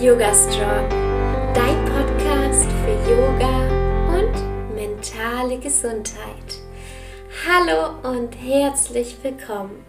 [0.00, 0.88] Yoga Strong,
[1.54, 3.66] dein Podcast für Yoga
[4.16, 6.60] und mentale Gesundheit.
[7.44, 9.84] Hallo und herzlich willkommen.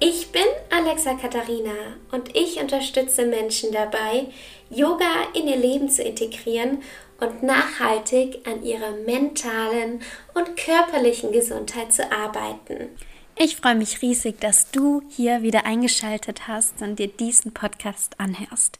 [0.00, 1.74] Ich bin Alexa Katharina
[2.10, 4.28] und ich unterstütze Menschen dabei,
[4.70, 6.82] Yoga in ihr Leben zu integrieren
[7.20, 10.00] und nachhaltig an ihrer mentalen
[10.32, 12.96] und körperlichen Gesundheit zu arbeiten.
[13.36, 18.78] Ich freue mich riesig, dass du hier wieder eingeschaltet hast und dir diesen Podcast anhörst.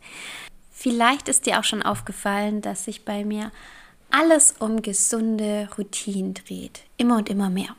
[0.85, 3.51] Vielleicht ist dir auch schon aufgefallen, dass sich bei mir
[4.11, 6.83] alles um gesunde Routinen dreht.
[6.98, 7.74] Immer und immer mehr.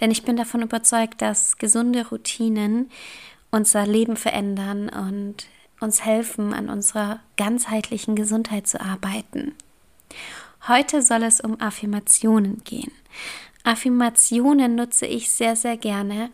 [0.00, 2.90] Denn ich bin davon überzeugt, dass gesunde Routinen
[3.50, 5.48] unser Leben verändern und
[5.80, 9.54] uns helfen, an unserer ganzheitlichen Gesundheit zu arbeiten.
[10.66, 12.92] Heute soll es um Affirmationen gehen.
[13.64, 16.30] Affirmationen nutze ich sehr, sehr gerne,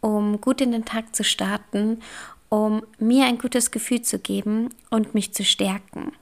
[0.00, 2.02] um gut in den Tag zu starten,
[2.48, 6.12] um mir ein gutes Gefühl zu geben und mich zu stärken.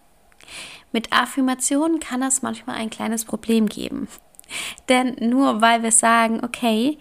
[0.92, 4.08] Mit Affirmationen kann es manchmal ein kleines Problem geben.
[4.88, 6.98] Denn nur weil wir sagen, okay,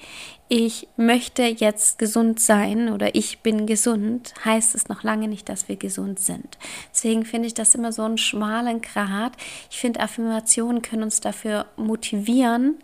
[0.50, 5.68] ich möchte jetzt gesund sein oder ich bin gesund, heißt es noch lange nicht, dass
[5.68, 6.58] wir gesund sind.
[6.92, 9.34] Deswegen finde ich das immer so einen schmalen Grat.
[9.72, 12.78] Ich finde, Affirmationen können uns dafür motivieren,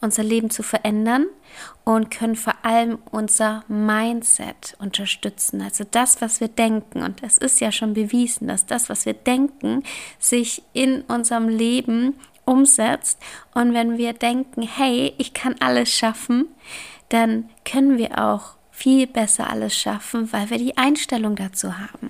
[0.00, 1.26] unser Leben zu verändern
[1.84, 5.60] und können vor allem unser Mindset unterstützen.
[5.60, 7.02] Also das, was wir denken.
[7.02, 9.82] Und es ist ja schon bewiesen, dass das, was wir denken,
[10.18, 13.18] sich in unserem Leben umsetzt.
[13.54, 16.48] Und wenn wir denken, hey, ich kann alles schaffen,
[17.08, 22.09] dann können wir auch viel besser alles schaffen, weil wir die Einstellung dazu haben.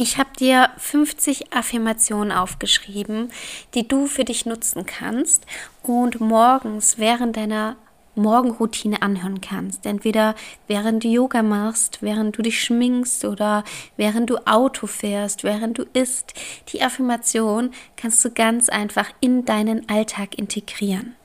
[0.00, 3.32] Ich habe dir 50 Affirmationen aufgeschrieben,
[3.74, 5.44] die du für dich nutzen kannst
[5.82, 7.74] und morgens während deiner
[8.14, 9.86] Morgenroutine anhören kannst.
[9.86, 10.36] Entweder
[10.68, 13.64] während du Yoga machst, während du dich schminkst oder
[13.96, 16.32] während du Auto fährst, während du isst.
[16.72, 21.16] Die Affirmation kannst du ganz einfach in deinen Alltag integrieren.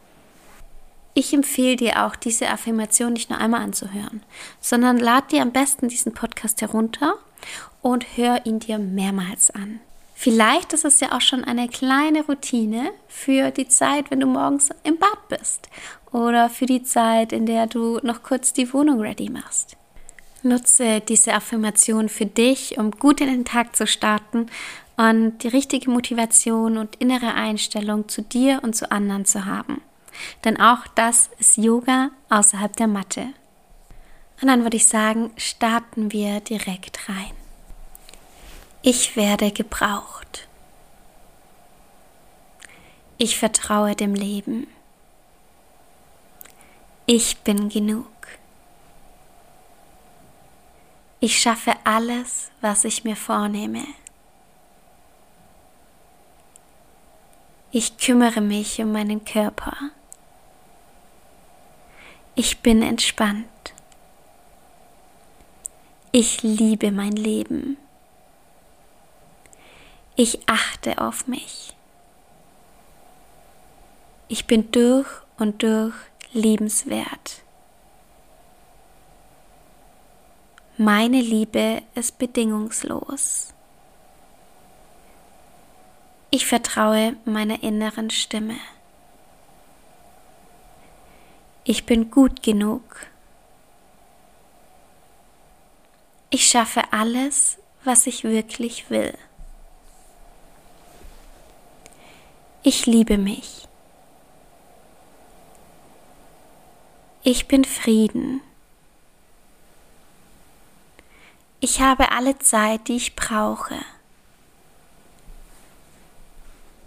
[1.13, 4.23] Ich empfehle dir auch, diese Affirmation nicht nur einmal anzuhören,
[4.59, 7.19] sondern lad dir am besten diesen Podcast herunter
[7.83, 9.79] und hör ihn dir mehrmals an.
[10.16, 14.69] Vielleicht ist es ja auch schon eine kleine Routine für die Zeit, wenn du morgens
[14.83, 15.67] im Bad bist
[16.11, 19.75] oder für die Zeit, in der du noch kurz die Wohnung ready machst.
[20.41, 24.47] Nutze diese Affirmation für dich, um gut in den Tag zu starten
[24.95, 29.81] und die richtige Motivation und innere Einstellung zu dir und zu anderen zu haben.
[30.45, 33.27] Denn auch das ist Yoga außerhalb der Matte.
[34.41, 37.42] Und dann würde ich sagen, starten wir direkt rein.
[38.85, 40.49] Ich werde gebraucht.
[43.17, 44.67] Ich vertraue dem Leben.
[47.05, 48.07] Ich bin genug.
[51.22, 53.85] Ich schaffe alles, was ich mir vornehme.
[57.72, 59.77] Ich kümmere mich um meinen Körper.
[62.35, 63.47] Ich bin entspannt.
[66.11, 67.77] Ich liebe mein Leben.
[70.16, 71.75] Ich achte auf mich.
[74.28, 75.07] Ich bin durch
[75.40, 75.96] und durch
[76.34, 77.41] liebenswert.
[80.78, 83.53] Meine Liebe ist bedingungslos.
[86.29, 88.57] Ich vertraue meiner inneren Stimme.
[91.63, 93.07] Ich bin gut genug.
[96.29, 99.18] Ich schaffe alles, was ich wirklich will.
[102.66, 103.68] Ich liebe mich.
[107.22, 108.41] Ich bin Frieden.
[111.59, 113.75] Ich habe alle Zeit, die ich brauche.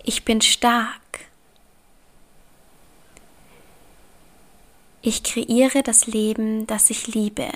[0.02, 1.26] Ich bin stark.
[5.02, 7.50] Ich kreiere das Leben, das ich liebe.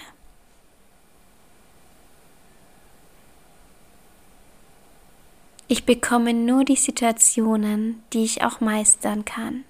[5.72, 9.62] Ich bekomme nur die Situationen, die ich auch meistern kann.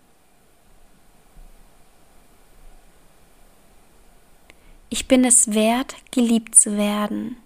[4.88, 7.36] Ich bin es wert, geliebt zu werden.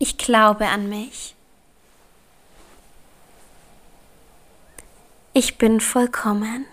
[0.00, 1.36] Ich glaube an mich.
[5.34, 6.66] Ich bin vollkommen.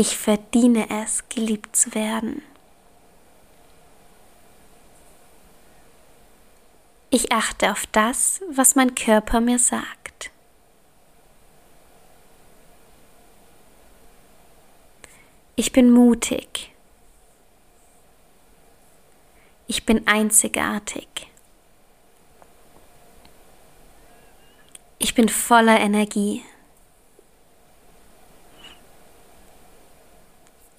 [0.00, 2.40] Ich verdiene es, geliebt zu werden.
[7.10, 10.30] Ich achte auf das, was mein Körper mir sagt.
[15.54, 16.72] Ich bin mutig.
[19.66, 21.30] Ich bin einzigartig.
[24.98, 26.42] Ich bin voller Energie.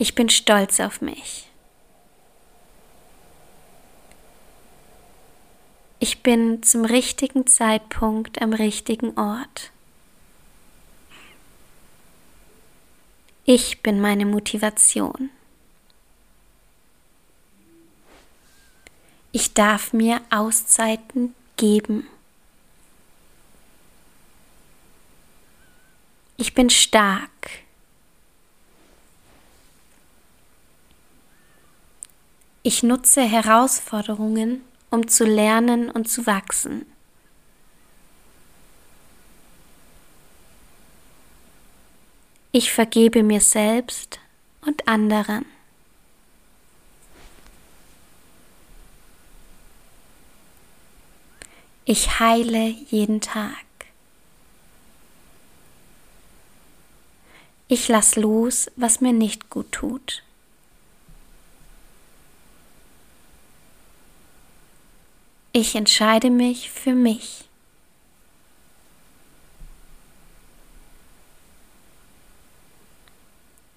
[0.01, 1.47] Ich bin stolz auf mich.
[5.99, 9.69] Ich bin zum richtigen Zeitpunkt am richtigen Ort.
[13.45, 15.29] Ich bin meine Motivation.
[19.31, 22.07] Ich darf mir Auszeiten geben.
[26.37, 27.29] Ich bin stark.
[32.63, 34.61] Ich nutze Herausforderungen,
[34.91, 36.85] um zu lernen und zu wachsen.
[42.51, 44.19] Ich vergebe mir selbst
[44.61, 45.45] und anderen.
[51.85, 53.55] Ich heile jeden Tag.
[57.67, 60.23] Ich lass los, was mir nicht gut tut.
[65.53, 67.49] Ich entscheide mich für mich.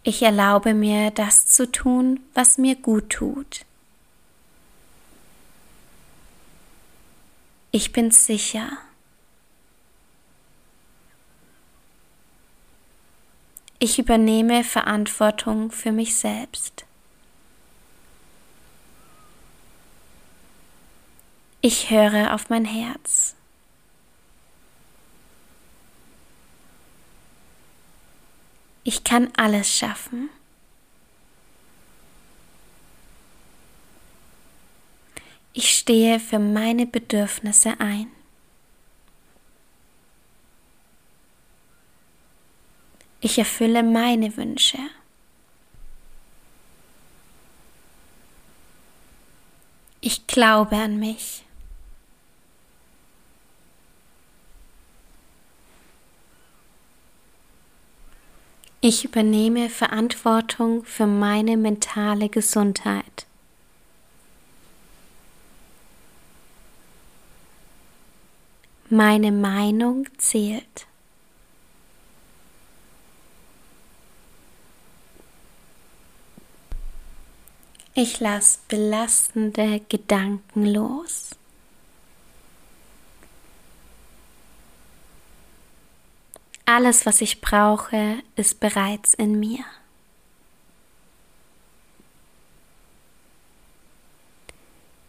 [0.04, 3.64] Ich erlaube mir, das zu tun, was mir gut tut.
[7.72, 8.70] Ich bin sicher.
[13.80, 16.84] Ich übernehme Verantwortung für mich selbst.
[21.66, 23.34] Ich höre auf mein Herz.
[28.82, 30.28] Ich kann alles schaffen.
[35.54, 38.08] Ich stehe für meine Bedürfnisse ein.
[43.22, 44.80] Ich erfülle meine Wünsche.
[50.02, 51.44] Ich glaube an mich.
[58.86, 63.24] Ich übernehme Verantwortung für meine mentale Gesundheit.
[68.90, 70.86] Meine Meinung zählt.
[77.94, 81.30] Ich lasse belastende Gedanken los.
[86.76, 89.64] Alles, was ich brauche, ist bereits in mir.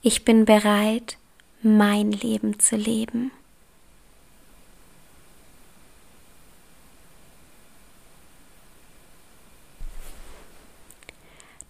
[0.04, 1.18] Ich bin bereit,
[1.64, 3.32] mein Leben zu leben.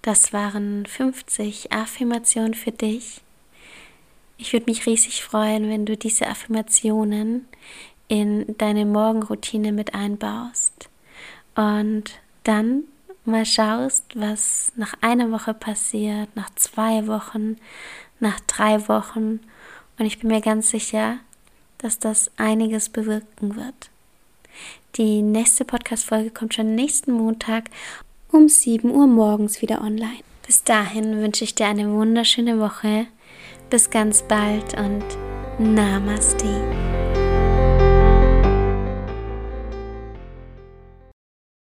[0.01, 3.21] Das waren 50 Affirmationen für dich.
[4.37, 7.47] Ich würde mich riesig freuen, wenn du diese Affirmationen
[8.07, 10.89] in deine Morgenroutine mit einbaust
[11.55, 12.83] und dann
[13.25, 17.57] mal schaust, was nach einer Woche passiert, nach zwei Wochen,
[18.19, 19.39] nach drei Wochen
[19.97, 21.17] und ich bin mir ganz sicher,
[21.77, 23.89] dass das einiges bewirken wird.
[24.95, 27.69] Die nächste Podcast-Folge kommt schon nächsten Montag
[28.31, 30.23] um 7 Uhr morgens wieder online.
[30.45, 33.07] Bis dahin wünsche ich dir eine wunderschöne Woche.
[33.69, 35.03] Bis ganz bald und
[35.57, 36.94] Namaste.